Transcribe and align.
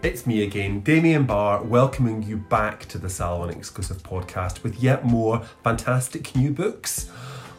It's 0.00 0.28
me 0.28 0.44
again, 0.44 0.78
Damien 0.82 1.26
Barr, 1.26 1.60
welcoming 1.64 2.22
you 2.22 2.36
back 2.36 2.86
to 2.86 2.98
the 2.98 3.10
Salon 3.10 3.50
exclusive 3.50 4.00
podcast 4.04 4.62
with 4.62 4.80
yet 4.80 5.04
more 5.04 5.40
fantastic 5.64 6.36
new 6.36 6.52
books. 6.52 7.10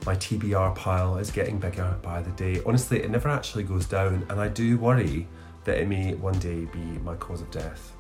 My 0.06 0.16
TBR 0.16 0.74
pile 0.74 1.18
is 1.18 1.32
getting 1.32 1.60
bigger 1.60 1.98
by 2.02 2.22
the 2.22 2.32
day. 2.32 2.62
Honestly, 2.66 3.04
it 3.04 3.12
never 3.12 3.28
actually 3.28 3.64
goes 3.64 3.86
down, 3.86 4.26
and 4.30 4.40
I 4.40 4.48
do 4.48 4.78
worry 4.78 5.28
that 5.66 5.80
it 5.80 5.90
may 5.90 6.14
one 6.14 6.40
day 6.40 6.64
be 6.64 6.80
my 7.04 7.16
cause 7.16 7.42
of 7.42 7.52
death. 7.52 7.92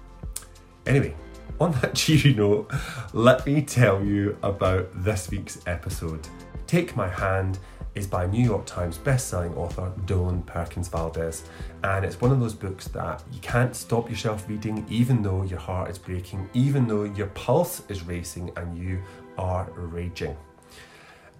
Anyway, 0.86 1.14
on 1.60 1.74
that 1.82 1.94
cheery 1.96 2.34
note, 2.34 2.72
let 3.12 3.46
me 3.46 3.62
tell 3.62 4.02
you 4.02 4.38
about 4.42 4.88
this 5.04 5.30
week's 5.30 5.60
episode. 5.68 6.26
Take 6.66 6.96
My 6.96 7.10
Hand 7.10 7.60
is 7.96 8.08
by 8.08 8.26
New 8.26 8.44
York 8.44 8.66
Times 8.66 8.98
bestselling 8.98 9.56
author 9.58 9.92
Dolen 10.06 10.44
Perkins 10.46 10.88
Valdez, 10.88 11.44
and 11.84 12.06
it's 12.06 12.22
one 12.22 12.32
of 12.32 12.40
those 12.40 12.54
books 12.54 12.88
that 12.90 13.24
you 13.32 13.40
can't 13.42 13.76
stop 13.76 14.10
yourself 14.10 14.48
reading, 14.48 14.86
even 14.90 15.22
though 15.22 15.44
your 15.44 15.60
heart 15.60 15.90
is 15.90 15.98
breaking, 15.98 16.50
even 16.54 16.88
though 16.88 17.04
your 17.04 17.28
pulse 17.28 17.84
is 17.90 18.04
racing 18.04 18.52
and 18.56 18.78
you 18.78 19.02
are 19.38 19.70
raging. 19.76 20.36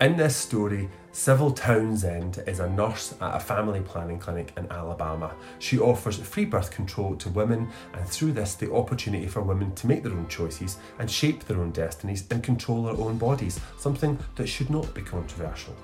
In 0.02 0.16
this 0.16 0.34
story, 0.34 0.90
Sybil 1.12 1.52
Townsend 1.52 2.42
is 2.48 2.62
a 2.62 2.70
nurse 2.70 3.14
at 3.20 3.36
a 3.36 3.40
family 3.42 3.82
planning 3.82 4.18
clinic 4.18 4.54
in 4.56 4.66
Alabama. 4.72 5.36
She 5.58 5.78
offers 5.78 6.18
free 6.18 6.46
birth 6.46 6.72
control 6.72 7.18
to 7.18 7.28
women, 7.30 7.68
and 7.94 8.08
through 8.08 8.32
this, 8.32 8.54
the 8.54 8.72
opportunity 8.72 9.28
for 9.28 9.42
women 9.42 9.76
to 9.76 9.88
make 9.88 10.04
their 10.04 10.14
own 10.14 10.30
choices 10.30 10.78
and 11.00 11.12
shape 11.12 11.44
their 11.44 11.60
own 11.60 11.72
destinies 11.72 12.26
and 12.32 12.42
control 12.42 12.84
their 12.84 12.96
own 12.96 13.18
bodies, 13.18 13.60
something 13.78 14.18
that 14.38 14.48
should 14.48 14.70
not 14.70 14.94
be 14.94 15.02
controversial. 15.02 15.76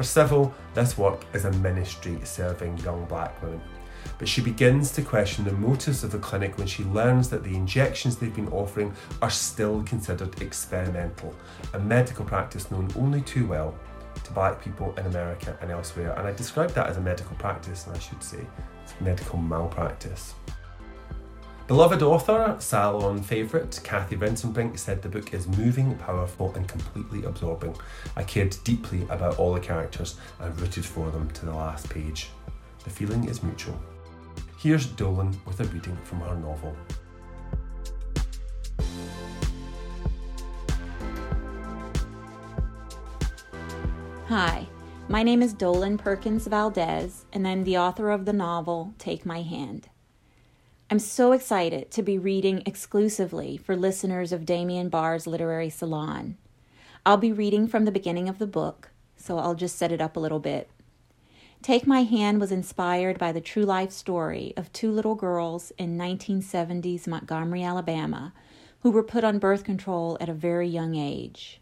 For 0.00 0.04
Sybil, 0.04 0.54
this 0.72 0.96
work 0.96 1.26
is 1.34 1.44
a 1.44 1.52
ministry 1.52 2.18
serving 2.24 2.78
young 2.78 3.04
black 3.04 3.42
women. 3.42 3.60
But 4.16 4.28
she 4.28 4.40
begins 4.40 4.90
to 4.92 5.02
question 5.02 5.44
the 5.44 5.52
motives 5.52 6.02
of 6.02 6.10
the 6.10 6.18
clinic 6.18 6.56
when 6.56 6.66
she 6.66 6.84
learns 6.84 7.28
that 7.28 7.44
the 7.44 7.54
injections 7.54 8.16
they've 8.16 8.34
been 8.34 8.48
offering 8.48 8.94
are 9.20 9.28
still 9.28 9.82
considered 9.82 10.40
experimental, 10.40 11.34
a 11.74 11.78
medical 11.78 12.24
practice 12.24 12.70
known 12.70 12.88
only 12.96 13.20
too 13.20 13.46
well 13.46 13.74
to 14.24 14.32
black 14.32 14.64
people 14.64 14.94
in 14.96 15.04
America 15.04 15.54
and 15.60 15.70
elsewhere. 15.70 16.14
And 16.16 16.26
I 16.26 16.32
describe 16.32 16.70
that 16.70 16.86
as 16.86 16.96
a 16.96 17.02
medical 17.02 17.36
practice, 17.36 17.86
and 17.86 17.94
I 17.94 17.98
should 17.98 18.22
say 18.22 18.46
it's 18.82 18.98
medical 19.02 19.38
malpractice. 19.38 20.32
Beloved 21.70 22.02
author, 22.02 22.56
Salon 22.58 23.22
favourite, 23.22 23.78
Cathy 23.84 24.16
Rentzenbrink 24.16 24.76
said 24.76 25.02
the 25.02 25.08
book 25.08 25.32
is 25.32 25.46
moving, 25.46 25.96
powerful, 25.98 26.52
and 26.56 26.66
completely 26.66 27.22
absorbing. 27.22 27.76
I 28.16 28.24
cared 28.24 28.56
deeply 28.64 29.02
about 29.08 29.38
all 29.38 29.54
the 29.54 29.60
characters 29.60 30.16
and 30.40 30.60
rooted 30.60 30.84
for 30.84 31.12
them 31.12 31.30
to 31.30 31.46
the 31.46 31.54
last 31.54 31.88
page. 31.88 32.30
The 32.82 32.90
feeling 32.90 33.28
is 33.28 33.44
mutual. 33.44 33.80
Here's 34.58 34.84
Dolen 34.84 35.32
with 35.46 35.60
a 35.60 35.64
reading 35.66 35.96
from 35.98 36.22
her 36.22 36.34
novel. 36.34 36.74
Hi, 44.26 44.66
my 45.06 45.22
name 45.22 45.40
is 45.40 45.54
Dolen 45.54 45.98
Perkins 45.98 46.48
Valdez, 46.48 47.26
and 47.32 47.46
I'm 47.46 47.62
the 47.62 47.78
author 47.78 48.10
of 48.10 48.24
the 48.24 48.32
novel 48.32 48.92
Take 48.98 49.24
My 49.24 49.42
Hand. 49.42 49.88
I'm 50.92 50.98
so 50.98 51.30
excited 51.30 51.92
to 51.92 52.02
be 52.02 52.18
reading 52.18 52.64
exclusively 52.66 53.56
for 53.56 53.76
listeners 53.76 54.32
of 54.32 54.44
Damien 54.44 54.88
Barr's 54.88 55.24
Literary 55.24 55.70
Salon. 55.70 56.36
I'll 57.06 57.16
be 57.16 57.30
reading 57.30 57.68
from 57.68 57.84
the 57.84 57.92
beginning 57.92 58.28
of 58.28 58.38
the 58.38 58.46
book, 58.48 58.90
so 59.16 59.38
I'll 59.38 59.54
just 59.54 59.78
set 59.78 59.92
it 59.92 60.00
up 60.00 60.16
a 60.16 60.20
little 60.20 60.40
bit. 60.40 60.68
Take 61.62 61.86
My 61.86 62.02
Hand 62.02 62.40
was 62.40 62.50
inspired 62.50 63.20
by 63.20 63.30
the 63.30 63.40
true 63.40 63.62
life 63.62 63.92
story 63.92 64.52
of 64.56 64.72
two 64.72 64.90
little 64.90 65.14
girls 65.14 65.70
in 65.78 65.96
1970s 65.96 67.06
Montgomery, 67.06 67.62
Alabama, 67.62 68.32
who 68.80 68.90
were 68.90 69.04
put 69.04 69.22
on 69.22 69.38
birth 69.38 69.62
control 69.62 70.18
at 70.20 70.28
a 70.28 70.34
very 70.34 70.66
young 70.66 70.96
age. 70.96 71.60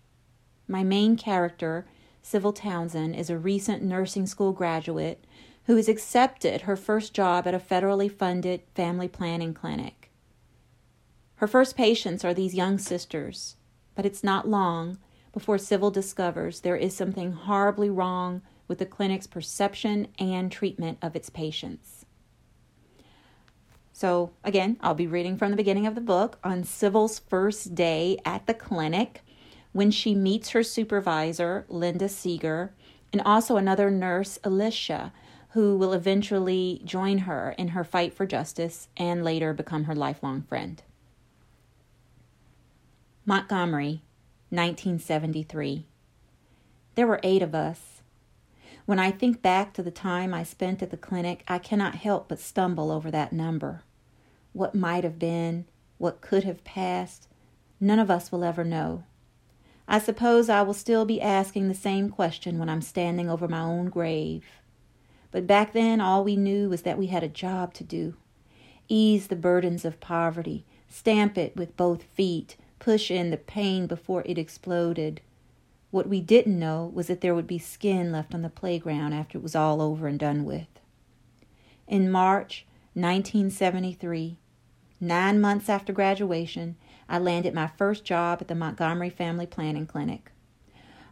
My 0.67 0.83
main 0.83 1.17
character, 1.19 1.87
Sybil 2.23 2.55
Townsend, 2.55 3.15
is 3.15 3.29
a 3.29 3.37
recent 3.37 3.83
nursing 3.83 4.27
school 4.27 4.53
graduate 4.53 5.23
who 5.69 5.77
has 5.77 5.87
accepted 5.87 6.63
her 6.63 6.77
first 6.77 7.13
job 7.13 7.47
at 7.47 7.53
a 7.53 7.59
federally 7.59 8.11
funded 8.11 8.63
family 8.75 9.07
planning 9.07 9.53
clinic. 9.53 10.11
Her 11.37 11.47
first 11.47 11.77
patients 11.77 12.25
are 12.25 12.33
these 12.33 12.55
young 12.55 12.79
sisters, 12.79 13.57
but 13.95 14.07
it's 14.07 14.25
not 14.25 14.49
long 14.49 14.97
before 15.31 15.59
Sybil 15.59 15.91
discovers 15.91 16.61
there 16.61 16.75
is 16.75 16.97
something 16.97 17.33
horribly 17.33 17.91
wrong 17.91 18.41
with 18.67 18.79
the 18.79 18.87
clinic's 18.87 19.27
perception 19.27 20.09
and 20.19 20.51
treatment 20.51 20.97
of 21.03 21.15
its 21.15 21.29
patients. 21.29 22.07
So, 23.93 24.31
again, 24.43 24.79
I'll 24.81 24.95
be 24.95 25.07
reading 25.07 25.37
from 25.37 25.51
the 25.51 25.57
beginning 25.57 25.87
of 25.87 25.95
the 25.95 26.01
book 26.01 26.39
on 26.43 26.65
Sybil's 26.65 27.19
first 27.19 27.75
day 27.75 28.17
at 28.25 28.47
the 28.47 28.55
clinic 28.55 29.21
when 29.73 29.91
she 29.91 30.15
meets 30.15 30.49
her 30.51 30.63
supervisor, 30.63 31.67
Linda 31.69 32.09
Seeger, 32.09 32.73
and 33.13 33.21
also 33.21 33.59
another 33.59 33.91
nurse, 33.91 34.39
Alicia, 34.43 35.13
who 35.51 35.77
will 35.77 35.93
eventually 35.93 36.81
join 36.85 37.19
her 37.19 37.55
in 37.57 37.69
her 37.69 37.85
fight 37.85 38.13
for 38.13 38.27
justice 38.27 38.89
and 38.97 39.25
later 39.25 39.53
become 39.53 39.85
her 39.85 39.95
lifelong 39.95 40.43
friend. 40.43 40.83
Montgomery, 43.25 44.03
1973. 44.51 45.87
There 46.95 47.07
were 47.07 47.21
eight 47.23 47.43
of 47.43 47.55
us. 47.55 48.03
When 48.87 48.99
I 48.99 49.11
think 49.11 49.43
back 49.43 49.75
to 49.75 49.83
the 49.83 49.91
time 49.91 50.33
I 50.33 50.43
spent 50.43 50.83
at 50.83 50.91
the 50.91 50.97
clinic, 50.97 51.45
I 51.47 51.59
cannot 51.59 51.97
help 51.97 52.29
but 52.29 52.39
stumble 52.39 52.91
over 52.91 53.11
that 53.11 53.33
number. 53.33 53.83
What 54.53 54.75
might 54.75 55.05
have 55.05 55.19
been, 55.19 55.67
what 55.99 56.21
could 56.21 56.45
have 56.45 56.65
passed, 56.65 57.29
none 57.81 57.99
of 57.99 58.11
us 58.11 58.33
will 58.33 58.45
ever 58.45 58.65
know. 58.65 59.05
I 59.87 59.99
suppose 59.99 60.49
I 60.49 60.63
will 60.63 60.75
still 60.75 61.05
be 61.05 61.21
asking 61.21 61.69
the 61.69 61.75
same 61.75 62.11
question 62.11 62.59
when 62.59 62.69
I'm 62.69 62.83
standing 62.83 63.31
over 63.31 63.49
my 63.49 63.61
own 63.61 63.91
grave. 63.91 64.45
But 65.31 65.47
back 65.47 65.73
then, 65.73 66.01
all 66.01 66.25
we 66.25 66.37
knew 66.37 66.69
was 66.69 66.83
that 66.83 66.99
we 66.99 67.09
had 67.09 67.23
a 67.23 67.29
job 67.29 67.75
to 67.75 67.85
do 67.85 68.15
ease 68.89 69.27
the 69.27 69.37
burdens 69.37 69.85
of 69.85 70.01
poverty, 70.01 70.65
stamp 70.89 71.37
it 71.37 71.55
with 71.55 71.77
both 71.77 72.03
feet, 72.05 72.57
push 72.79 73.11
in 73.11 73.31
the 73.31 73.37
pain 73.37 73.87
before 73.87 74.23
it 74.25 74.39
exploded. 74.39 75.21
What 75.91 76.09
we 76.09 76.21
didn't 76.21 76.59
know 76.59 76.91
was 76.95 77.07
that 77.07 77.21
there 77.21 77.35
would 77.35 77.47
be 77.47 77.59
skin 77.59 78.13
left 78.13 78.35
on 78.35 78.43
the 78.43 78.49
playground 78.49 79.13
after 79.13 79.39
it 79.39 79.43
was 79.43 79.55
all 79.55 79.81
over 79.81 80.07
and 80.07 80.19
done 80.19 80.45
with. 80.45 80.69
In 81.87 82.11
March 82.11 82.67
1973, 82.95 84.39
nine 85.01 85.41
months 85.41 85.69
after 85.69 85.93
graduation, 85.93 86.77
I 87.09 87.19
landed 87.19 87.55
my 87.55 87.67
first 87.67 88.05
job 88.05 88.39
at 88.41 88.49
the 88.49 88.55
Montgomery 88.55 89.11
Family 89.11 89.47
Planning 89.47 89.87
Clinic. 89.87 90.31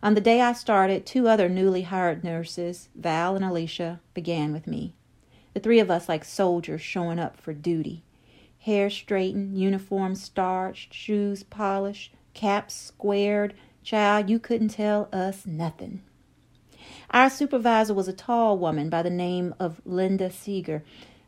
On 0.07 0.15
the 0.15 0.21
day 0.21 0.41
I 0.41 0.53
started, 0.53 1.05
two 1.05 1.27
other 1.27 1.49
newly 1.49 1.83
hired 1.83 2.23
nurses, 2.23 2.89
Val 2.95 3.35
and 3.35 3.45
Alicia, 3.45 3.99
began 4.15 4.53
with 4.53 4.69
me. 4.69 4.95
The 5.53 5.59
three 5.59 5.81
of 5.81 5.91
us 5.91 6.09
like 6.09 6.25
soldiers 6.25 6.81
showing 6.81 7.19
up 7.19 7.37
for 7.37 7.53
duty. 7.53 8.05
Hair 8.61 8.91
straightened, 8.91 9.59
uniforms 9.59 10.23
starched, 10.23 10.95
shoes 10.95 11.43
polished, 11.43 12.15
caps 12.35 12.73
squared. 12.73 13.55
Child, 13.83 14.31
you 14.31 14.39
couldn't 14.39 14.69
tell 14.69 15.09
us 15.13 15.45
nothing. 15.45 16.03
Our 17.11 17.29
supervisor 17.29 17.93
was 17.93 18.07
a 18.07 18.13
tall 18.13 18.57
woman 18.59 18.89
by 18.89 19.03
the 19.03 19.11
name 19.11 19.57
of 19.59 19.81
Linda 19.85 20.31
Seeger. 20.31 20.85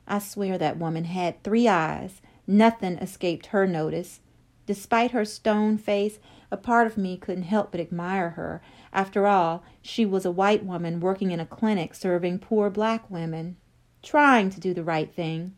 I 0.06 0.20
swear 0.20 0.56
that 0.56 0.78
woman 0.78 1.06
had 1.06 1.42
three 1.42 1.66
eyes. 1.66 2.22
Nothing 2.46 2.96
escaped 2.98 3.46
her 3.46 3.66
notice. 3.66 4.20
Despite 4.66 5.10
her 5.10 5.24
stone 5.24 5.78
face, 5.78 6.20
a 6.50 6.56
part 6.56 6.86
of 6.86 6.96
me 6.96 7.16
couldn't 7.16 7.44
help 7.44 7.70
but 7.72 7.80
admire 7.80 8.30
her. 8.30 8.62
After 8.92 9.26
all, 9.26 9.62
she 9.82 10.06
was 10.06 10.24
a 10.24 10.30
white 10.30 10.64
woman 10.64 11.00
working 11.00 11.30
in 11.30 11.40
a 11.40 11.46
clinic 11.46 11.94
serving 11.94 12.38
poor 12.38 12.70
black 12.70 13.10
women, 13.10 13.56
trying 14.02 14.50
to 14.50 14.60
do 14.60 14.72
the 14.72 14.84
right 14.84 15.12
thing. 15.12 15.54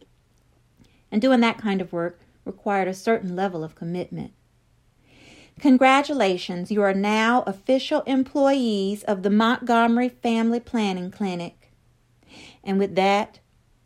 And 1.13 1.23
doing 1.23 1.41
that 1.41 1.59
kind 1.59 1.81
of 1.81 1.93
work 1.93 2.21
required 2.45 2.89
a 2.89 2.95
certain 2.95 3.37
level 3.37 3.63
of 3.63 3.75
commitment. 3.75 4.33
Congratulations, 5.61 6.71
you 6.71 6.81
are 6.83 6.95
now 6.95 7.43
official 7.47 8.01
employees 8.03 9.03
of 9.05 9.23
the 9.23 9.31
Montgomery 9.31 10.09
Family 10.09 10.59
Planning 10.59 11.11
Clinic. 11.11 11.71
And 12.65 12.79
with 12.79 12.95
that, 12.95 13.41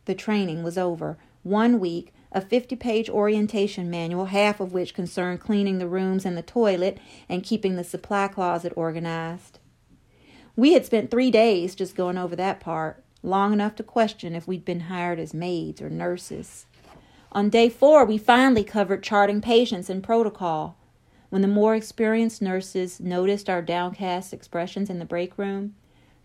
the 0.05 0.15
training 0.15 0.63
was 0.63 0.77
over. 0.77 1.17
One 1.43 1.79
week 1.79 2.13
a 2.35 2.41
50 2.41 2.75
page 2.75 3.09
orientation 3.09 3.89
manual, 3.89 4.25
half 4.25 4.59
of 4.59 4.73
which 4.73 4.93
concerned 4.93 5.39
cleaning 5.39 5.79
the 5.79 5.87
rooms 5.87 6.25
and 6.25 6.37
the 6.37 6.41
toilet 6.41 6.97
and 7.29 7.45
keeping 7.45 7.77
the 7.77 7.83
supply 7.83 8.27
closet 8.27 8.73
organized. 8.75 9.59
We 10.57 10.73
had 10.73 10.85
spent 10.85 11.09
three 11.09 11.31
days 11.31 11.75
just 11.75 11.95
going 11.95 12.17
over 12.17 12.35
that 12.35 12.59
part, 12.59 13.01
long 13.23 13.53
enough 13.53 13.75
to 13.75 13.83
question 13.83 14.35
if 14.35 14.47
we'd 14.47 14.65
been 14.65 14.81
hired 14.81 15.17
as 15.17 15.33
maids 15.33 15.81
or 15.81 15.89
nurses. 15.89 16.65
On 17.31 17.49
day 17.49 17.69
four, 17.69 18.03
we 18.03 18.17
finally 18.17 18.65
covered 18.65 19.01
charting 19.01 19.39
patients 19.39 19.89
and 19.89 20.03
protocol. 20.03 20.77
When 21.29 21.41
the 21.41 21.47
more 21.47 21.73
experienced 21.73 22.41
nurses 22.41 22.99
noticed 22.99 23.49
our 23.49 23.61
downcast 23.61 24.33
expressions 24.33 24.89
in 24.89 24.99
the 24.99 25.05
break 25.05 25.37
room, 25.37 25.75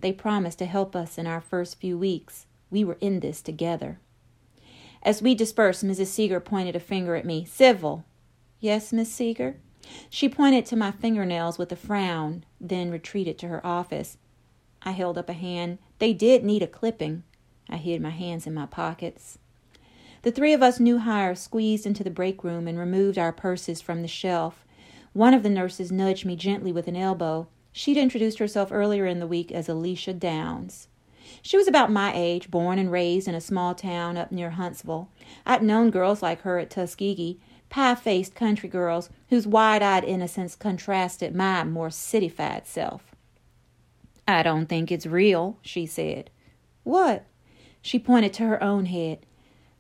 they 0.01 0.13
promised 0.13 0.59
to 0.59 0.67
help 0.67 0.97
us 0.97 1.19
in 1.19 1.29
our 1.29 1.41
first 1.41 1.81
few 1.81 1.97
weeks. 1.97 2.47
We 2.69 2.83
were 2.83 2.99
in 3.01 3.21
this 3.21 3.43
together. 3.43 4.01
As 5.03 5.23
we 5.23 5.35
dispersed, 5.35 5.85
Mrs. 5.85 6.09
Seeger 6.09 6.41
pointed 6.41 6.77
a 6.77 6.81
finger 6.81 7.15
at 7.15 7.25
me. 7.25 7.45
Sybil. 7.45 8.05
Yes, 8.59 8.93
Miss 8.93 9.11
Seeger? 9.11 9.57
She 10.11 10.29
pointed 10.29 10.67
to 10.67 10.77
my 10.77 10.91
fingernails 10.91 11.59
with 11.59 11.73
a 11.73 11.77
frown, 11.77 12.45
then 12.61 12.91
retreated 12.91 13.39
to 13.39 13.49
her 13.49 13.67
office. 13.67 14.19
I 14.83 14.93
held 14.93 15.17
up 15.17 15.29
a 15.29 15.35
hand. 15.35 15.79
They 15.99 16.13
did 16.13 16.45
need 16.45 16.63
a 16.63 16.67
clipping. 16.67 17.23
I 17.69 17.77
hid 17.77 18.03
my 18.03 18.11
hands 18.11 18.47
in 18.47 18.55
my 18.55 18.67
pockets. 18.67 19.39
The 20.23 20.31
three 20.31 20.53
of 20.53 20.63
us 20.63 20.79
new 20.79 20.99
hires 20.99 21.41
squeezed 21.41 21.87
into 21.87 22.05
the 22.05 22.11
break 22.11 22.45
room 22.45 22.69
and 22.69 22.79
removed 22.79 23.17
our 23.17 23.33
purses 23.33 23.81
from 23.81 24.03
the 24.03 24.09
shelf. 24.09 24.67
One 25.15 25.33
of 25.33 25.43
the 25.43 25.49
nurses 25.49 25.91
nudged 25.91 26.27
me 26.27 26.37
gently 26.37 26.73
with 26.73 26.89
an 26.89 26.97
elbow. 26.97 27.49
She'd 27.73 27.97
introduced 27.97 28.39
herself 28.39 28.71
earlier 28.71 29.07
in 29.07 29.19
the 29.19 29.27
week 29.27 29.51
as 29.51 29.69
Alicia 29.69 30.13
Downs. 30.13 30.89
She 31.43 31.57
was 31.57 31.69
about 31.69 31.93
my 31.93 32.13
age, 32.15 32.51
born 32.51 32.79
and 32.79 32.91
raised 32.91 33.29
in 33.29 33.35
a 33.35 33.41
small 33.41 33.75
town 33.75 34.17
up 34.17 34.33
near 34.33 34.51
Huntsville. 34.51 35.09
I'd 35.47 35.63
known 35.63 35.91
girls 35.91 36.23
like 36.23 36.43
her 36.43 36.59
at 36.59 36.71
Tuskegee, 36.71 37.41
pie 37.69 37.95
faced 37.95 38.35
country 38.35 38.69
girls 38.69 39.11
whose 39.29 39.47
wide 39.47 39.83
eyed 39.83 40.05
innocence 40.05 40.57
contrasted 40.57 41.35
my 41.35 41.65
more 41.65 41.89
cityfied 41.89 42.67
self. 42.67 43.15
I 44.27 44.43
don't 44.43 44.67
think 44.67 44.93
it's 44.93 45.07
real, 45.07 45.59
she 45.63 45.87
said. 45.87 46.31
What? 46.85 47.25
She 47.83 47.99
pointed 47.99 48.33
to 48.35 48.45
her 48.45 48.63
own 48.63 48.87
head. 48.87 49.27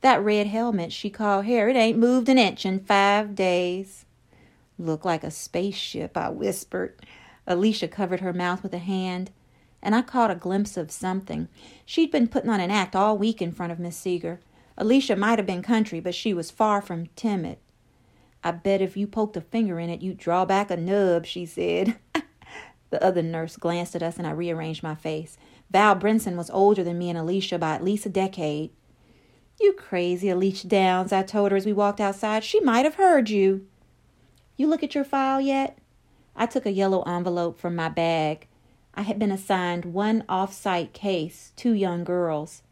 That 0.00 0.24
red 0.24 0.46
helmet 0.46 0.92
she 0.92 1.10
called 1.10 1.44
hair, 1.44 1.68
it 1.68 1.76
ain't 1.76 1.98
moved 1.98 2.28
an 2.28 2.38
inch 2.38 2.64
in 2.64 2.80
five 2.80 3.34
days. 3.34 4.06
Look 4.78 5.04
like 5.04 5.22
a 5.22 5.30
spaceship, 5.30 6.16
I 6.16 6.30
whispered. 6.30 6.98
Alicia 7.46 7.88
covered 7.88 8.20
her 8.20 8.32
mouth 8.32 8.62
with 8.62 8.72
a 8.72 8.78
hand, 8.78 9.30
and 9.82 9.94
I 9.94 10.02
caught 10.02 10.30
a 10.30 10.34
glimpse 10.34 10.76
of 10.76 10.90
something. 10.90 11.48
She'd 11.84 12.10
been 12.10 12.28
putting 12.28 12.50
on 12.50 12.60
an 12.60 12.70
act 12.70 12.94
all 12.94 13.16
week 13.16 13.40
in 13.40 13.52
front 13.52 13.72
of 13.72 13.78
Miss 13.78 13.96
Seeger. 13.96 14.40
Alicia 14.76 15.16
might 15.16 15.38
have 15.38 15.46
been 15.46 15.62
country, 15.62 16.00
but 16.00 16.14
she 16.14 16.32
was 16.32 16.50
far 16.50 16.80
from 16.80 17.06
timid. 17.16 17.58
I 18.42 18.52
bet 18.52 18.80
if 18.80 18.96
you 18.96 19.06
poked 19.06 19.36
a 19.36 19.40
finger 19.40 19.78
in 19.78 19.90
it, 19.90 20.00
you'd 20.00 20.16
draw 20.16 20.44
back 20.44 20.70
a 20.70 20.76
nub, 20.76 21.26
she 21.26 21.44
said. 21.44 21.96
the 22.90 23.02
other 23.02 23.22
nurse 23.22 23.56
glanced 23.56 23.94
at 23.94 24.02
us, 24.02 24.16
and 24.16 24.26
I 24.26 24.30
rearranged 24.30 24.82
my 24.82 24.94
face. 24.94 25.36
Val 25.70 25.96
Brinson 25.96 26.36
was 26.36 26.50
older 26.50 26.82
than 26.82 26.98
me 26.98 27.10
and 27.10 27.18
Alicia 27.18 27.58
by 27.58 27.74
at 27.74 27.84
least 27.84 28.06
a 28.06 28.10
decade. 28.10 28.70
You 29.60 29.74
crazy 29.74 30.30
Alicia 30.30 30.68
Downs, 30.68 31.12
I 31.12 31.22
told 31.22 31.50
her 31.50 31.56
as 31.56 31.66
we 31.66 31.72
walked 31.72 32.00
outside. 32.00 32.42
She 32.42 32.60
might 32.60 32.86
have 32.86 32.94
heard 32.94 33.28
you. 33.28 33.66
You 34.56 34.66
look 34.66 34.82
at 34.82 34.94
your 34.94 35.04
file 35.04 35.40
yet? 35.40 35.78
I 36.34 36.46
took 36.46 36.64
a 36.64 36.72
yellow 36.72 37.02
envelope 37.02 37.58
from 37.58 37.76
my 37.76 37.90
bag. 37.90 38.46
I 38.94 39.02
had 39.02 39.18
been 39.18 39.30
assigned 39.30 39.84
one 39.84 40.24
off 40.28 40.52
site 40.52 40.92
case, 40.92 41.52
two 41.56 41.72
young 41.72 42.04
girls. 42.04 42.62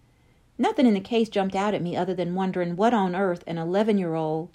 Nothing 0.59 0.87
in 0.87 0.94
the 0.94 1.00
case 1.00 1.29
jumped 1.29 1.55
out 1.55 1.75
at 1.75 1.82
me 1.82 1.97
other 1.97 2.15
than 2.15 2.35
wondering 2.35 2.76
what 2.76 2.93
on 2.93 3.15
earth 3.15 3.44
an 3.47 3.59
11 3.59 3.99
year 3.99 4.15
old 4.15 4.50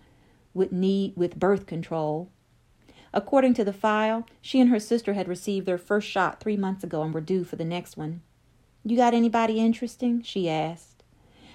would 0.53 0.71
need 0.71 1.13
with 1.15 1.39
birth 1.39 1.65
control. 1.65 2.29
According 3.13 3.53
to 3.55 3.63
the 3.63 3.73
file, 3.73 4.25
she 4.41 4.59
and 4.59 4.69
her 4.69 4.79
sister 4.79 5.13
had 5.13 5.27
received 5.27 5.65
their 5.65 5.77
first 5.77 6.09
shot 6.09 6.39
three 6.39 6.57
months 6.57 6.83
ago 6.83 7.03
and 7.03 7.13
were 7.13 7.21
due 7.21 7.43
for 7.43 7.55
the 7.55 7.65
next 7.65 7.95
one. 7.95 8.21
You 8.83 8.97
got 8.97 9.13
anybody 9.13 9.59
interesting? 9.59 10.21
she 10.23 10.49
asked. 10.49 11.03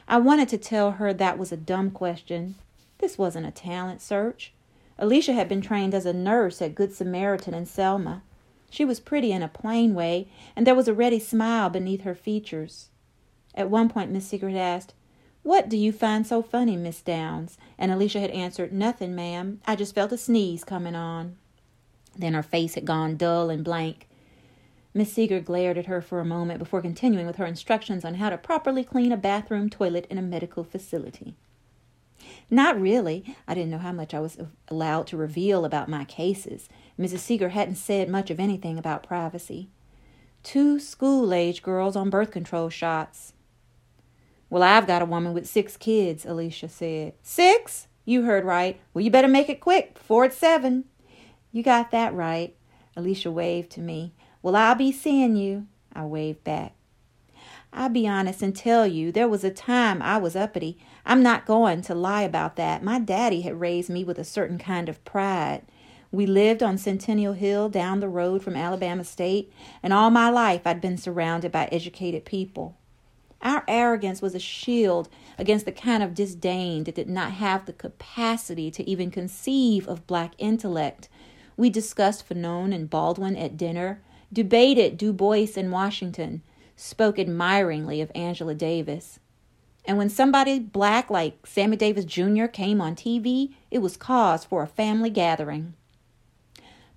I 0.06 0.18
wanted 0.18 0.48
to 0.50 0.58
tell 0.58 0.92
her 0.92 1.12
that 1.12 1.38
was 1.38 1.52
a 1.52 1.56
dumb 1.56 1.90
question. 1.90 2.54
This 2.98 3.18
wasn't 3.18 3.46
a 3.46 3.50
talent 3.50 4.00
search. 4.00 4.52
Alicia 4.98 5.32
had 5.34 5.48
been 5.48 5.60
trained 5.60 5.94
as 5.94 6.06
a 6.06 6.12
nurse 6.12 6.62
at 6.62 6.74
Good 6.74 6.94
Samaritan 6.94 7.54
in 7.54 7.66
Selma. 7.66 8.22
She 8.70 8.84
was 8.84 9.00
pretty 9.00 9.32
in 9.32 9.42
a 9.42 9.48
plain 9.48 9.94
way, 9.94 10.28
and 10.54 10.66
there 10.66 10.74
was 10.74 10.88
a 10.88 10.94
ready 10.94 11.18
smile 11.18 11.70
beneath 11.70 12.02
her 12.02 12.14
features. 12.14 12.88
At 13.54 13.70
one 13.70 13.88
point, 13.88 14.10
Miss 14.10 14.26
Seeger 14.26 14.50
asked, 14.50 14.94
What 15.42 15.68
do 15.68 15.76
you 15.76 15.92
find 15.92 16.26
so 16.26 16.42
funny, 16.42 16.76
Miss 16.76 17.00
Downs? 17.00 17.58
And 17.78 17.90
Alicia 17.90 18.20
had 18.20 18.30
answered, 18.30 18.72
Nothing, 18.72 19.14
ma'am. 19.14 19.60
I 19.66 19.74
just 19.74 19.94
felt 19.94 20.12
a 20.12 20.18
sneeze 20.18 20.64
coming 20.64 20.94
on. 20.94 21.36
Then 22.16 22.34
her 22.34 22.42
face 22.42 22.74
had 22.74 22.84
gone 22.84 23.16
dull 23.16 23.50
and 23.50 23.64
blank. 23.64 24.08
Miss 24.94 25.12
Seeger 25.12 25.40
glared 25.40 25.78
at 25.78 25.86
her 25.86 26.00
for 26.00 26.20
a 26.20 26.24
moment 26.24 26.58
before 26.58 26.82
continuing 26.82 27.26
with 27.26 27.36
her 27.36 27.46
instructions 27.46 28.04
on 28.04 28.14
how 28.14 28.30
to 28.30 28.38
properly 28.38 28.84
clean 28.84 29.12
a 29.12 29.16
bathroom 29.16 29.70
toilet 29.70 30.06
in 30.10 30.18
a 30.18 30.22
medical 30.22 30.64
facility. 30.64 31.34
Not 32.50 32.80
really. 32.80 33.36
I 33.46 33.54
didn't 33.54 33.70
know 33.70 33.78
how 33.78 33.92
much 33.92 34.14
I 34.14 34.20
was 34.20 34.38
allowed 34.68 35.06
to 35.08 35.16
reveal 35.16 35.64
about 35.64 35.88
my 35.88 36.04
cases. 36.04 36.68
Mrs. 36.98 37.18
Seeger 37.20 37.50
hadn't 37.50 37.76
said 37.76 38.08
much 38.08 38.30
of 38.30 38.40
anything 38.40 38.78
about 38.78 39.02
privacy. 39.02 39.68
Two 40.42 40.80
school 40.80 41.32
age 41.32 41.62
girls 41.62 41.96
on 41.96 42.10
birth 42.10 42.30
control 42.30 42.68
shots. 42.68 43.32
Well, 44.50 44.62
I've 44.62 44.86
got 44.86 45.02
a 45.02 45.06
woman 45.06 45.34
with 45.34 45.46
six 45.46 45.76
kids, 45.76 46.24
Alicia 46.24 46.68
said. 46.68 47.14
Six? 47.22 47.88
You 48.04 48.22
heard 48.22 48.44
right. 48.44 48.80
Well, 48.94 49.04
you 49.04 49.10
better 49.10 49.28
make 49.28 49.48
it 49.50 49.60
quick 49.60 49.94
before 49.94 50.24
it's 50.24 50.36
seven. 50.36 50.84
You 51.52 51.62
got 51.62 51.90
that 51.90 52.14
right. 52.14 52.56
Alicia 52.96 53.30
waved 53.30 53.70
to 53.72 53.80
me. 53.80 54.14
Well, 54.42 54.56
I'll 54.56 54.74
be 54.74 54.90
seeing 54.90 55.36
you. 55.36 55.66
I 55.92 56.04
waved 56.04 56.42
back. 56.44 56.74
I'll 57.72 57.90
be 57.90 58.08
honest 58.08 58.40
and 58.40 58.56
tell 58.56 58.86
you, 58.86 59.12
there 59.12 59.28
was 59.28 59.44
a 59.44 59.50
time 59.50 60.00
I 60.00 60.16
was 60.16 60.34
uppity. 60.34 60.78
I'm 61.04 61.22
not 61.22 61.44
going 61.44 61.82
to 61.82 61.94
lie 61.94 62.22
about 62.22 62.56
that. 62.56 62.82
My 62.82 62.98
daddy 62.98 63.42
had 63.42 63.60
raised 63.60 63.90
me 63.90 64.04
with 64.04 64.18
a 64.18 64.24
certain 64.24 64.58
kind 64.58 64.88
of 64.88 65.04
pride. 65.04 65.62
We 66.10 66.24
lived 66.24 66.62
on 66.62 66.78
Centennial 66.78 67.34
Hill 67.34 67.68
down 67.68 68.00
the 68.00 68.08
road 68.08 68.42
from 68.42 68.56
Alabama 68.56 69.04
State, 69.04 69.52
and 69.82 69.92
all 69.92 70.08
my 70.10 70.30
life 70.30 70.62
I'd 70.64 70.80
been 70.80 70.96
surrounded 70.96 71.52
by 71.52 71.66
educated 71.66 72.24
people. 72.24 72.76
Our 73.42 73.62
arrogance 73.68 74.22
was 74.22 74.34
a 74.34 74.40
shield 74.40 75.08
against 75.36 75.64
the 75.64 75.72
kind 75.72 76.02
of 76.02 76.14
disdain 76.14 76.84
that 76.84 76.94
did 76.94 77.10
not 77.10 77.32
have 77.32 77.66
the 77.66 77.72
capacity 77.72 78.70
to 78.70 78.88
even 78.88 79.10
conceive 79.10 79.86
of 79.86 80.06
black 80.06 80.32
intellect. 80.38 81.08
We 81.56 81.70
discussed 81.70 82.28
Fanon 82.28 82.74
and 82.74 82.88
Baldwin 82.88 83.36
at 83.36 83.56
dinner, 83.56 84.00
debated 84.32 84.96
Du 84.96 85.12
Bois 85.12 85.46
and 85.56 85.70
Washington, 85.70 86.42
spoke 86.74 87.18
admiringly 87.18 88.00
of 88.00 88.10
Angela 88.14 88.54
Davis. 88.54 89.20
And 89.84 89.98
when 89.98 90.08
somebody 90.08 90.58
black 90.58 91.10
like 91.10 91.46
Sammy 91.46 91.76
Davis 91.76 92.04
Jr. 92.04 92.46
came 92.46 92.80
on 92.80 92.96
TV, 92.96 93.54
it 93.70 93.78
was 93.78 93.96
cause 93.96 94.44
for 94.44 94.62
a 94.62 94.66
family 94.66 95.10
gathering. 95.10 95.74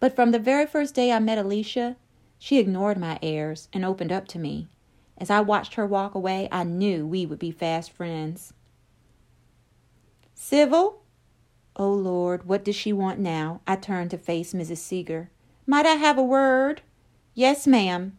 But 0.01 0.15
from 0.15 0.31
the 0.31 0.39
very 0.39 0.65
first 0.65 0.95
day 0.95 1.11
I 1.11 1.19
met 1.19 1.37
Alicia, 1.37 1.95
she 2.39 2.57
ignored 2.57 2.97
my 2.97 3.19
airs 3.21 3.69
and 3.71 3.85
opened 3.85 4.11
up 4.11 4.27
to 4.29 4.39
me. 4.39 4.67
As 5.15 5.29
I 5.29 5.41
watched 5.41 5.75
her 5.75 5.85
walk 5.85 6.15
away, 6.15 6.49
I 6.51 6.63
knew 6.63 7.05
we 7.05 7.27
would 7.27 7.37
be 7.37 7.51
fast 7.51 7.91
friends. 7.91 8.51
Sybil? 10.33 11.03
Oh 11.75 11.93
Lord, 11.93 12.47
what 12.47 12.65
does 12.65 12.75
she 12.75 12.91
want 12.91 13.19
now? 13.19 13.61
I 13.67 13.75
turned 13.75 14.09
to 14.09 14.17
face 14.17 14.53
Mrs. 14.53 14.77
Seeger. 14.77 15.29
Might 15.67 15.85
I 15.85 15.93
have 15.93 16.17
a 16.17 16.23
word? 16.23 16.81
Yes, 17.35 17.67
ma'am. 17.67 18.17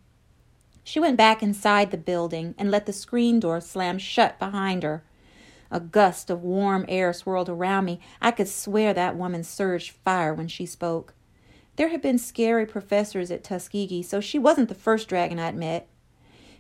She 0.85 1.01
went 1.01 1.17
back 1.17 1.43
inside 1.43 1.91
the 1.91 1.97
building 1.97 2.55
and 2.57 2.71
let 2.71 2.87
the 2.87 2.93
screen 2.93 3.41
door 3.41 3.61
slam 3.61 3.99
shut 3.99 4.39
behind 4.39 4.85
her. 4.85 5.03
A 5.69 5.81
gust 5.81 6.31
of 6.31 6.45
warm 6.45 6.85
air 6.89 7.13
swirled 7.13 7.49
around 7.49 7.87
me. 7.87 7.99
I 8.21 8.31
could 8.31 8.49
swear 8.49 8.95
that 8.95 9.17
woman 9.17 9.43
surged 9.43 9.91
fire 10.05 10.33
when 10.33 10.47
she 10.47 10.65
spoke. 10.65 11.15
There 11.77 11.89
had 11.89 12.03
been 12.03 12.19
scary 12.19 12.67
professors 12.67 13.31
at 13.31 13.45
Tuskegee, 13.45 14.03
so 14.03 14.21
she 14.21 14.39
wasn't 14.39 14.69
the 14.69 14.75
first 14.75 15.09
dragon 15.09 15.39
I'd 15.39 15.57
met. 15.57 15.89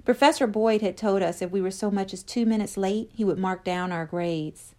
Professor 0.04 0.47
Boyd 0.47 0.81
had 0.81 0.97
told 0.97 1.23
us 1.23 1.42
if 1.42 1.50
we 1.50 1.61
were 1.61 1.71
so 1.71 1.90
much 1.90 2.12
as 2.12 2.23
two 2.23 2.47
minutes 2.47 2.76
late, 2.76 3.11
he 3.12 3.25
would 3.25 3.38
mark 3.38 3.62
down 3.62 3.92
our 3.92 4.07
grades. 4.07 4.75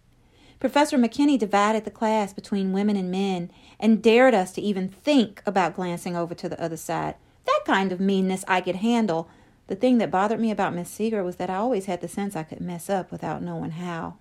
Professor 0.60 0.98
McKinney 0.98 1.38
divided 1.38 1.84
the 1.84 1.90
class 1.90 2.32
between 2.32 2.72
women 2.72 2.96
and 2.96 3.10
men 3.10 3.50
and 3.78 4.02
dared 4.02 4.34
us 4.34 4.52
to 4.52 4.62
even 4.62 4.88
think 4.88 5.42
about 5.46 5.74
glancing 5.74 6.16
over 6.16 6.34
to 6.34 6.48
the 6.48 6.60
other 6.62 6.76
side. 6.76 7.14
That 7.44 7.60
kind 7.66 7.92
of 7.92 8.00
meanness 8.00 8.44
I 8.48 8.60
could 8.60 8.76
handle. 8.76 9.28
The 9.66 9.76
thing 9.76 9.98
that 9.98 10.10
bothered 10.10 10.40
me 10.40 10.50
about 10.50 10.74
Miss 10.74 10.90
Seeger 10.90 11.22
was 11.22 11.36
that 11.36 11.50
I 11.50 11.56
always 11.56 11.86
had 11.86 12.00
the 12.00 12.08
sense 12.08 12.34
I 12.34 12.42
could 12.42 12.60
mess 12.60 12.90
up 12.90 13.12
without 13.12 13.42
knowing 13.42 13.72
how. 13.72 14.18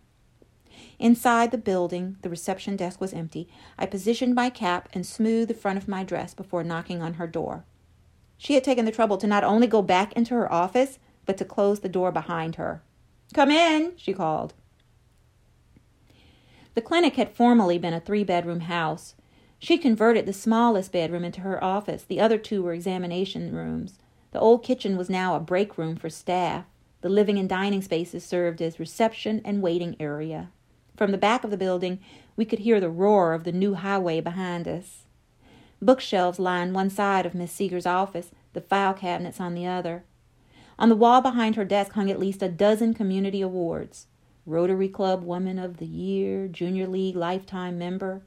Inside 0.99 1.51
the 1.51 1.57
building, 1.57 2.17
the 2.21 2.29
reception 2.29 2.75
desk 2.75 3.01
was 3.01 3.13
empty. 3.13 3.47
I 3.77 3.85
positioned 3.85 4.35
my 4.35 4.49
cap 4.49 4.89
and 4.93 5.05
smoothed 5.05 5.49
the 5.49 5.53
front 5.53 5.77
of 5.77 5.87
my 5.87 6.03
dress 6.03 6.33
before 6.33 6.63
knocking 6.63 7.01
on 7.01 7.15
her 7.15 7.27
door. 7.27 7.65
She 8.37 8.53
had 8.53 8.63
taken 8.63 8.85
the 8.85 8.91
trouble 8.91 9.17
to 9.17 9.27
not 9.27 9.43
only 9.43 9.67
go 9.67 9.81
back 9.81 10.13
into 10.13 10.33
her 10.33 10.51
office, 10.51 10.99
but 11.25 11.37
to 11.37 11.45
close 11.45 11.79
the 11.79 11.89
door 11.89 12.11
behind 12.11 12.55
her. 12.55 12.81
Come 13.33 13.49
in, 13.51 13.93
she 13.97 14.13
called. 14.13 14.53
The 16.75 16.81
clinic 16.81 17.15
had 17.15 17.35
formerly 17.35 17.77
been 17.77 17.93
a 17.93 17.99
three 17.99 18.23
bedroom 18.23 18.61
house. 18.61 19.15
She 19.59 19.77
converted 19.77 20.25
the 20.25 20.33
smallest 20.33 20.91
bedroom 20.91 21.23
into 21.23 21.41
her 21.41 21.63
office. 21.63 22.03
The 22.03 22.19
other 22.19 22.37
two 22.37 22.63
were 22.63 22.73
examination 22.73 23.53
rooms. 23.53 23.99
The 24.31 24.39
old 24.39 24.63
kitchen 24.63 24.97
was 24.97 25.09
now 25.09 25.35
a 25.35 25.39
break 25.39 25.77
room 25.77 25.95
for 25.95 26.09
staff. 26.09 26.65
The 27.01 27.09
living 27.09 27.37
and 27.37 27.47
dining 27.47 27.81
spaces 27.81 28.25
served 28.25 28.61
as 28.61 28.79
reception 28.79 29.41
and 29.45 29.61
waiting 29.61 29.95
area. 29.99 30.49
From 30.95 31.11
the 31.11 31.17
back 31.17 31.43
of 31.43 31.51
the 31.51 31.57
building, 31.57 31.99
we 32.35 32.45
could 32.45 32.59
hear 32.59 32.79
the 32.79 32.89
roar 32.89 33.33
of 33.33 33.43
the 33.43 33.51
new 33.51 33.73
highway 33.75 34.21
behind 34.21 34.67
us. 34.67 35.03
Bookshelves 35.81 36.39
lined 36.39 36.73
one 36.73 36.89
side 36.89 37.25
of 37.25 37.35
Miss 37.35 37.51
Seeger's 37.51 37.85
office, 37.85 38.31
the 38.53 38.61
file 38.61 38.93
cabinets 38.93 39.39
on 39.39 39.53
the 39.53 39.65
other. 39.65 40.03
On 40.79 40.89
the 40.89 40.95
wall 40.95 41.21
behind 41.21 41.55
her 41.55 41.65
desk 41.65 41.93
hung 41.93 42.09
at 42.09 42.19
least 42.19 42.41
a 42.41 42.49
dozen 42.49 42.93
community 42.93 43.41
awards. 43.41 44.07
Rotary 44.45 44.89
Club 44.89 45.23
Woman 45.23 45.57
of 45.57 45.77
the 45.77 45.85
Year, 45.85 46.47
Junior 46.47 46.87
League 46.87 47.15
Lifetime 47.15 47.77
Member. 47.77 48.21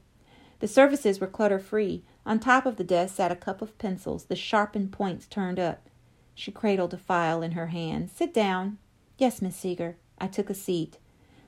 The 0.59 0.67
surfaces 0.67 1.19
were 1.19 1.27
clutter 1.27 1.59
free. 1.59 2.03
On 2.25 2.39
top 2.39 2.65
of 2.65 2.77
the 2.77 2.83
desk 2.83 3.15
sat 3.15 3.31
a 3.31 3.35
cup 3.35 3.61
of 3.61 3.77
pencils, 3.77 4.25
the 4.25 4.35
sharpened 4.35 4.91
points 4.91 5.27
turned 5.27 5.59
up. 5.59 5.87
She 6.33 6.51
cradled 6.51 6.93
a 6.93 6.97
file 6.97 7.41
in 7.41 7.51
her 7.51 7.67
hand. 7.67 8.09
Sit 8.13 8.33
down. 8.33 8.77
Yes, 9.17 9.41
Miss 9.41 9.55
Seeger. 9.55 9.97
I 10.19 10.27
took 10.27 10.49
a 10.49 10.53
seat. 10.53 10.97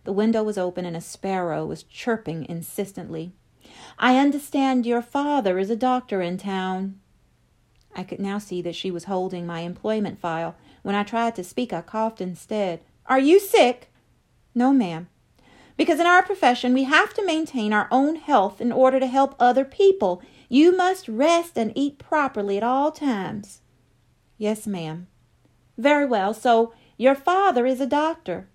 The 0.03 0.13
window 0.13 0.43
was 0.43 0.57
open 0.57 0.85
and 0.85 0.95
a 0.95 1.01
sparrow 1.01 1.65
was 1.65 1.83
chirping 1.83 2.45
insistently. 2.45 3.33
I 3.97 4.17
understand 4.17 4.85
your 4.85 5.01
father 5.01 5.59
is 5.59 5.69
a 5.69 5.75
doctor 5.75 6.21
in 6.21 6.37
town. 6.37 6.99
I 7.95 8.03
could 8.03 8.19
now 8.19 8.37
see 8.37 8.61
that 8.61 8.75
she 8.75 8.91
was 8.91 9.05
holding 9.05 9.45
my 9.45 9.61
employment 9.61 10.19
file. 10.19 10.55
When 10.83 10.95
I 10.95 11.03
tried 11.03 11.35
to 11.35 11.43
speak, 11.43 11.73
I 11.73 11.81
coughed 11.81 12.21
instead. 12.21 12.81
Are 13.05 13.19
you 13.19 13.39
sick? 13.39 13.91
No, 14.55 14.71
ma'am. 14.71 15.09
Because 15.75 15.99
in 15.99 16.05
our 16.05 16.23
profession, 16.23 16.73
we 16.73 16.83
have 16.83 17.13
to 17.13 17.25
maintain 17.25 17.73
our 17.73 17.87
own 17.89 18.17
health 18.17 18.59
in 18.59 18.71
order 18.71 18.99
to 18.99 19.07
help 19.07 19.35
other 19.39 19.65
people. 19.65 20.21
You 20.49 20.75
must 20.75 21.07
rest 21.07 21.57
and 21.57 21.71
eat 21.75 21.97
properly 21.97 22.57
at 22.57 22.63
all 22.63 22.91
times. 22.91 23.61
Yes, 24.37 24.67
ma'am. 24.67 25.07
Very 25.77 26.05
well. 26.05 26.33
So 26.33 26.73
your 26.97 27.15
father 27.15 27.65
is 27.65 27.79
a 27.79 27.85
doctor. 27.85 28.49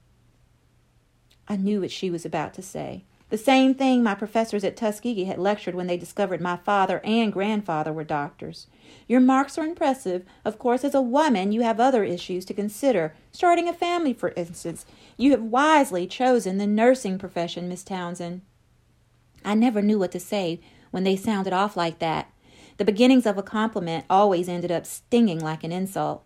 I 1.49 1.57
knew 1.57 1.81
what 1.81 1.91
she 1.91 2.11
was 2.11 2.25
about 2.25 2.55
to 2.55 2.63
say. 2.63 3.05
The 3.31 3.39
same 3.39 3.75
thing 3.75 4.03
my 4.03 4.15
professors 4.15 4.65
at 4.65 4.77
Tuskegee 4.77 5.25
had 5.25 5.39
lectured 5.39 5.75
when 5.75 5.87
they 5.87 5.97
discovered 5.97 6.41
my 6.41 6.57
father 6.57 7.01
and 7.03 7.33
grandfather 7.33 7.93
were 7.93 8.05
doctors. 8.05 8.69
Your 9.09 9.21
marks 9.21 9.59
are 9.59 9.65
impressive. 9.65 10.25
Of 10.45 10.59
course, 10.59 10.85
as 10.85 10.95
a 10.95 11.01
woman, 11.01 11.51
you 11.51 11.63
have 11.63 11.81
other 11.81 12.05
issues 12.05 12.45
to 12.45 12.55
consider. 12.55 13.15
Starting 13.33 13.69
a 13.69 13.73
family, 13.73 14.13
for 14.13 14.33
instance. 14.37 14.87
You 15.17 15.33
have 15.33 15.43
wisely 15.43 16.07
chosen 16.07 16.59
the 16.59 16.67
nursing 16.67 17.19
profession, 17.19 17.69
Miss 17.69 17.83
Townsend. 17.83 18.43
I 19.45 19.55
never 19.55 19.83
knew 19.83 19.99
what 19.99 20.13
to 20.13 20.21
say 20.21 20.61
when 20.91 21.05
they 21.05 21.17
sounded 21.17 21.53
off 21.53 21.77
like 21.77 21.99
that. 21.99 22.31
The 22.77 22.85
beginnings 22.85 23.27
of 23.27 23.39
a 23.39 23.43
compliment 23.43 24.05
always 24.09 24.49
ended 24.49 24.71
up 24.71 24.87
stinging 24.87 25.41
like 25.41 25.65
an 25.65 25.73
insult. 25.73 26.25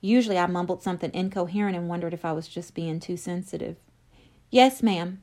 Usually 0.00 0.38
I 0.38 0.46
mumbled 0.46 0.82
something 0.82 1.12
incoherent 1.12 1.76
and 1.76 1.88
wondered 1.88 2.14
if 2.14 2.24
I 2.24 2.32
was 2.32 2.46
just 2.46 2.74
being 2.74 3.00
too 3.00 3.16
sensitive. 3.16 3.76
Yes, 4.50 4.82
ma'am. 4.82 5.22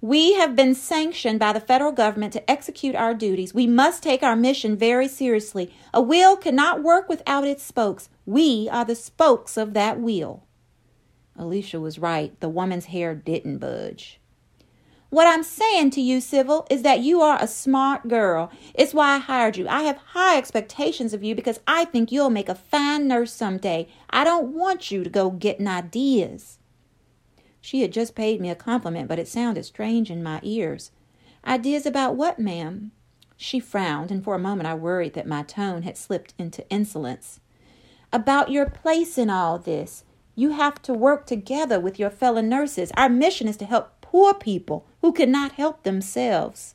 We 0.00 0.34
have 0.34 0.54
been 0.54 0.76
sanctioned 0.76 1.40
by 1.40 1.52
the 1.52 1.60
federal 1.60 1.90
government 1.90 2.32
to 2.34 2.50
execute 2.50 2.94
our 2.94 3.14
duties. 3.14 3.52
We 3.52 3.66
must 3.66 4.02
take 4.02 4.22
our 4.22 4.36
mission 4.36 4.76
very 4.76 5.08
seriously. 5.08 5.74
A 5.92 6.00
wheel 6.00 6.36
cannot 6.36 6.84
work 6.84 7.08
without 7.08 7.44
its 7.44 7.64
spokes. 7.64 8.08
We 8.24 8.68
are 8.70 8.84
the 8.84 8.94
spokes 8.94 9.56
of 9.56 9.74
that 9.74 10.00
wheel. 10.00 10.44
Alicia 11.36 11.80
was 11.80 11.98
right. 11.98 12.38
The 12.40 12.48
woman's 12.48 12.86
hair 12.86 13.14
didn't 13.14 13.58
budge. 13.58 14.20
What 15.10 15.26
I'm 15.26 15.42
saying 15.42 15.90
to 15.92 16.00
you, 16.00 16.20
Sybil, 16.20 16.66
is 16.70 16.82
that 16.82 17.00
you 17.00 17.20
are 17.22 17.38
a 17.40 17.48
smart 17.48 18.08
girl. 18.08 18.52
It's 18.74 18.92
why 18.92 19.14
I 19.14 19.18
hired 19.18 19.56
you. 19.56 19.66
I 19.66 19.82
have 19.82 19.96
high 19.96 20.36
expectations 20.36 21.14
of 21.14 21.24
you 21.24 21.34
because 21.34 21.60
I 21.66 21.86
think 21.86 22.12
you'll 22.12 22.30
make 22.30 22.48
a 22.48 22.54
fine 22.54 23.08
nurse 23.08 23.32
someday. 23.32 23.88
I 24.10 24.22
don't 24.22 24.54
want 24.54 24.90
you 24.90 25.02
to 25.02 25.10
go 25.10 25.30
getting 25.30 25.66
ideas. 25.66 26.57
She 27.68 27.82
had 27.82 27.92
just 27.92 28.14
paid 28.14 28.40
me 28.40 28.48
a 28.48 28.54
compliment, 28.54 29.08
but 29.08 29.18
it 29.18 29.28
sounded 29.28 29.62
strange 29.62 30.10
in 30.10 30.22
my 30.22 30.40
ears. 30.42 30.90
Ideas 31.46 31.84
about 31.84 32.16
what, 32.16 32.38
ma'am? 32.38 32.92
She 33.36 33.60
frowned, 33.60 34.10
and 34.10 34.24
for 34.24 34.34
a 34.34 34.38
moment 34.38 34.66
I 34.66 34.72
worried 34.72 35.12
that 35.12 35.26
my 35.26 35.42
tone 35.42 35.82
had 35.82 35.98
slipped 35.98 36.32
into 36.38 36.66
insolence. 36.70 37.40
About 38.10 38.50
your 38.50 38.70
place 38.70 39.18
in 39.18 39.28
all 39.28 39.58
this. 39.58 40.04
You 40.34 40.52
have 40.52 40.80
to 40.80 40.94
work 40.94 41.26
together 41.26 41.78
with 41.78 41.98
your 41.98 42.08
fellow 42.08 42.40
nurses. 42.40 42.90
Our 42.96 43.10
mission 43.10 43.46
is 43.46 43.58
to 43.58 43.66
help 43.66 44.00
poor 44.00 44.32
people 44.32 44.86
who 45.02 45.12
cannot 45.12 45.52
help 45.52 45.82
themselves. 45.82 46.74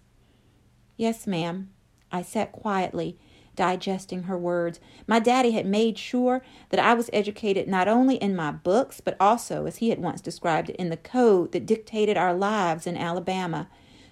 Yes, 0.95 1.25
ma'am. 1.25 1.71
I 2.11 2.21
sat 2.21 2.51
quietly, 2.51 3.17
digesting 3.55 4.23
her 4.23 4.37
words. 4.37 4.79
My 5.07 5.19
daddy 5.19 5.51
had 5.51 5.65
made 5.65 5.97
sure 5.97 6.43
that 6.69 6.79
I 6.79 6.93
was 6.93 7.09
educated 7.13 7.67
not 7.67 7.87
only 7.87 8.15
in 8.15 8.35
my 8.35 8.51
books, 8.51 9.01
but 9.01 9.15
also, 9.19 9.65
as 9.65 9.77
he 9.77 9.89
had 9.89 9.99
once 9.99 10.21
described 10.21 10.69
it, 10.69 10.75
in 10.77 10.89
the 10.89 10.97
code 10.97 11.51
that 11.51 11.65
dictated 11.65 12.17
our 12.17 12.33
lives 12.33 12.87
in 12.87 12.97
Alabama, 12.97 13.69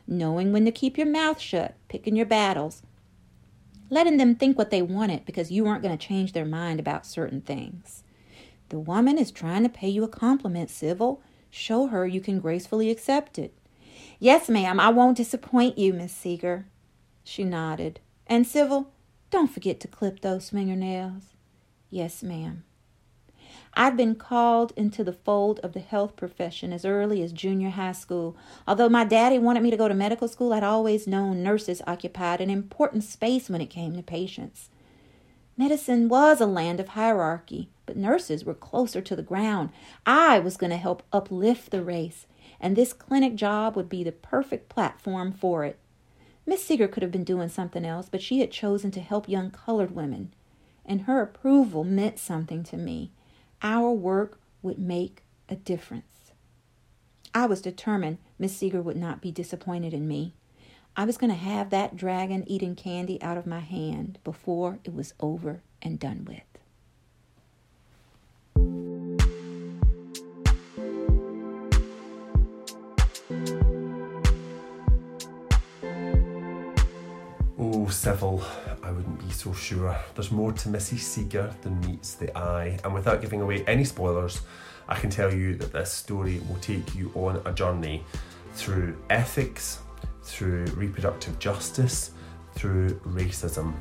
knowing 0.08 0.52
when 0.52 0.66
to 0.66 0.72
keep 0.72 0.98
your 0.98 1.08
mouth 1.08 1.40
shut, 1.40 1.76
picking 1.88 2.16
your 2.16 2.26
battles, 2.26 2.84
letting 3.90 4.18
them 4.18 4.36
think 4.36 4.58
what 4.58 4.72
they 4.72 4.82
wanted 4.82 5.26
because 5.26 5.52
you 5.52 5.64
weren't 5.64 5.84
going 5.84 5.98
to 5.98 6.08
change 6.08 6.34
their 6.34 6.46
mind 6.46 6.80
about 6.80 7.06
certain 7.06 7.42
things. 7.42 8.04
The 8.70 8.80
woman 8.80 9.18
is 9.18 9.32
trying 9.32 9.64
to 9.64 9.70
pay 9.70 9.90
you 9.90 10.04
a 10.04 10.08
compliment, 10.08 10.70
Sybil. 10.70 11.22
Show 11.50 11.88
her 11.88 12.08
you 12.08 12.22
can 12.22 12.40
gracefully 12.40 12.90
accept 12.90 13.38
it. 13.38 13.54
Yes, 14.18 14.48
ma'am, 14.48 14.80
I 14.80 14.90
won't 14.90 15.18
disappoint 15.18 15.78
you, 15.78 15.94
Miss 15.94 16.14
Seeger. 16.14 16.68
She 17.24 17.44
nodded. 17.44 18.00
And 18.28 18.48
Sybil, 18.48 18.90
don't 19.32 19.52
forget 19.52 19.80
to 19.80 19.88
clip 19.88 20.20
those 20.20 20.50
fingernails. 20.50 21.24
Yes, 21.90 22.22
ma'am. 22.22 22.64
I'd 23.74 23.96
been 23.96 24.16
called 24.16 24.74
into 24.76 25.04
the 25.04 25.14
fold 25.14 25.60
of 25.62 25.72
the 25.72 25.80
health 25.80 26.18
profession 26.18 26.74
as 26.74 26.84
early 26.84 27.22
as 27.24 27.32
junior 27.32 27.70
high 27.70 27.94
school. 27.94 28.36
Although 28.68 28.90
my 28.90 29.06
daddy 29.06 29.40
wanted 29.40 29.64
me 29.64 29.72
to 29.72 29.78
go 29.78 29.88
to 29.88 29.94
medical 29.94 30.28
school, 30.28 30.52
I'd 30.52 30.64
always 30.64 31.08
known 31.08 31.42
nurses 31.42 31.82
occupied 31.88 32.42
an 32.42 32.50
important 32.50 33.06
space 33.06 33.50
when 33.50 33.62
it 33.62 33.70
came 33.70 33.96
to 33.96 34.04
patients. 34.04 34.70
Medicine 35.56 36.10
was 36.10 36.42
a 36.42 36.46
land 36.46 36.80
of 36.82 36.90
hierarchy, 36.90 37.70
but 37.86 37.96
nurses 37.96 38.44
were 38.44 38.54
closer 38.54 39.02
to 39.02 39.16
the 39.16 39.22
ground. 39.22 39.70
I 40.06 40.40
was 40.40 40.58
going 40.58 40.72
to 40.72 40.78
help 40.78 41.04
uplift 41.14 41.72
the 41.72 41.84
race, 41.84 42.26
and 42.60 42.76
this 42.76 42.94
clinic 42.94 43.36
job 43.36 43.76
would 43.78 43.88
be 43.88 44.04
the 44.04 44.12
perfect 44.12 44.68
platform 44.70 45.32
for 45.32 45.64
it. 45.64 45.78
Miss 46.46 46.64
Seeger 46.64 46.88
could 46.88 47.04
have 47.04 47.12
been 47.12 47.24
doing 47.24 47.50
something 47.50 47.86
else, 47.86 48.10
but 48.10 48.22
she 48.22 48.40
had 48.40 48.52
chosen 48.52 48.92
to 48.92 49.00
help 49.00 49.30
young 49.30 49.52
colored 49.52 49.96
women, 49.96 50.34
and 50.86 51.02
her 51.02 51.22
approval 51.22 51.84
meant 51.84 52.20
something 52.20 52.64
to 52.64 52.78
me. 52.78 53.12
Our 53.62 53.92
work 53.92 54.40
would 54.62 54.80
make 54.80 55.24
a 55.48 55.56
difference. 55.56 56.32
I 57.34 57.46
was 57.46 57.62
determined 57.62 58.18
Miss 58.38 58.56
Seeger 58.56 58.82
would 58.82 58.98
not 58.98 59.22
be 59.22 59.32
disappointed 59.32 59.94
in 59.94 60.08
me. 60.08 60.34
I 60.96 61.06
was 61.06 61.18
going 61.18 61.30
to 61.30 61.38
have 61.38 61.70
that 61.70 61.96
dragon 61.96 62.44
eating 62.48 62.76
candy 62.76 63.22
out 63.22 63.38
of 63.38 63.48
my 63.48 63.60
hand 63.60 64.20
before 64.24 64.80
it 64.84 64.94
was 64.94 65.14
over 65.20 65.62
and 65.82 65.98
done 66.00 66.26
with. 66.28 66.51
Sybil, 78.02 78.42
I 78.82 78.90
wouldn't 78.90 79.20
be 79.20 79.30
so 79.30 79.54
sure. 79.54 79.96
There's 80.16 80.32
more 80.32 80.52
to 80.52 80.70
Mrs. 80.70 81.02
Seeger 81.02 81.54
than 81.62 81.80
meets 81.82 82.16
the 82.16 82.36
eye, 82.36 82.80
and 82.84 82.96
without 82.96 83.22
giving 83.22 83.42
away 83.42 83.64
any 83.66 83.84
spoilers, 83.84 84.42
I 84.90 84.96
can 84.96 85.12
tell 85.12 85.32
you 85.32 85.54
that 85.58 85.72
this 85.72 85.92
story 85.92 86.42
will 86.50 86.58
take 86.62 86.96
you 86.96 87.12
on 87.14 87.40
a 87.46 87.54
journey 87.54 88.04
through 88.54 88.98
ethics, 89.12 89.82
through 90.24 90.66
reproductive 90.74 91.38
justice, 91.38 92.14
through 92.56 92.90
racism, 93.06 93.76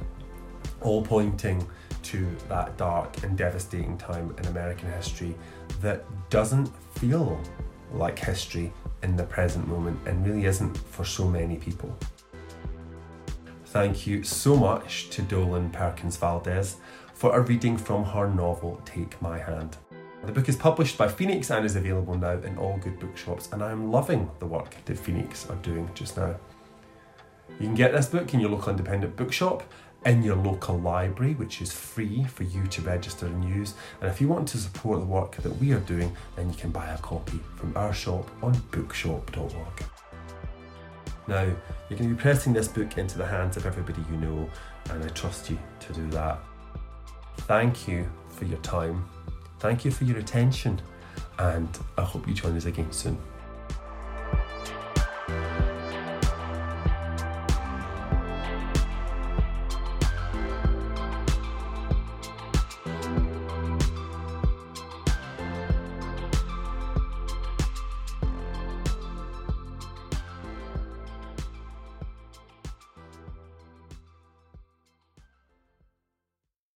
all 0.82 1.00
pointing 1.00 1.66
to 2.02 2.28
that 2.50 2.76
dark 2.76 3.22
and 3.22 3.38
devastating 3.38 3.96
time 3.96 4.34
in 4.36 4.44
American 4.48 4.92
history 4.92 5.34
that 5.80 6.04
doesn't 6.28 6.70
feel 6.98 7.40
like 7.94 8.18
history 8.18 8.70
in 9.02 9.16
the 9.16 9.24
present 9.24 9.66
moment 9.66 9.98
and 10.04 10.26
really 10.26 10.44
isn't 10.44 10.76
for 10.76 11.06
so 11.06 11.26
many 11.26 11.56
people. 11.56 11.96
Thank 13.70 14.04
you 14.04 14.24
so 14.24 14.56
much 14.56 15.10
to 15.10 15.22
Dolen 15.22 15.70
Perkins 15.70 16.16
Valdez 16.16 16.78
for 17.14 17.36
a 17.36 17.40
reading 17.40 17.76
from 17.76 18.02
her 18.04 18.28
novel 18.28 18.82
Take 18.84 19.22
My 19.22 19.38
Hand. 19.38 19.76
The 20.24 20.32
book 20.32 20.48
is 20.48 20.56
published 20.56 20.98
by 20.98 21.06
Phoenix 21.06 21.52
and 21.52 21.64
is 21.64 21.76
available 21.76 22.18
now 22.18 22.32
in 22.32 22.58
all 22.58 22.78
good 22.78 22.98
bookshops, 22.98 23.48
and 23.52 23.62
I 23.62 23.70
am 23.70 23.92
loving 23.92 24.28
the 24.40 24.46
work 24.46 24.74
that 24.86 24.98
Phoenix 24.98 25.48
are 25.48 25.56
doing 25.58 25.88
just 25.94 26.16
now. 26.16 26.34
You 27.60 27.66
can 27.66 27.76
get 27.76 27.92
this 27.92 28.08
book 28.08 28.34
in 28.34 28.40
your 28.40 28.50
local 28.50 28.70
independent 28.70 29.14
bookshop, 29.14 29.62
in 30.04 30.24
your 30.24 30.34
local 30.34 30.76
library, 30.80 31.34
which 31.34 31.62
is 31.62 31.70
free 31.70 32.24
for 32.24 32.42
you 32.42 32.66
to 32.66 32.82
register 32.82 33.26
and 33.26 33.44
use. 33.48 33.74
And 34.00 34.10
if 34.10 34.20
you 34.20 34.26
want 34.26 34.48
to 34.48 34.58
support 34.58 34.98
the 34.98 35.06
work 35.06 35.36
that 35.36 35.56
we 35.58 35.70
are 35.74 35.78
doing, 35.78 36.16
then 36.34 36.50
you 36.50 36.56
can 36.56 36.70
buy 36.72 36.88
a 36.88 36.98
copy 36.98 37.38
from 37.54 37.72
our 37.76 37.92
shop 37.92 38.28
on 38.42 38.60
bookshop.org. 38.72 40.00
Now, 41.30 41.44
you're 41.44 41.96
going 41.96 42.10
to 42.10 42.16
be 42.16 42.20
pressing 42.20 42.52
this 42.52 42.66
book 42.66 42.99
into 42.99 43.16
the 43.16 43.25
hands 43.25 43.56
of 43.56 43.64
everybody 43.64 44.02
you 44.10 44.16
know, 44.16 44.50
and 44.90 45.04
I 45.04 45.06
trust 45.10 45.49
you 45.49 45.56
to 45.78 45.92
do 45.92 46.10
that. 46.10 46.40
Thank 47.42 47.87
you 47.87 48.10
for 48.30 48.46
your 48.46 48.58
time. 48.58 49.08
Thank 49.60 49.84
you 49.84 49.92
for 49.92 50.02
your 50.02 50.18
attention, 50.18 50.82
and 51.38 51.68
I 51.96 52.02
hope 52.02 52.26
you 52.26 52.34
join 52.34 52.56
us 52.56 52.64
again 52.64 52.90
soon. 52.90 53.16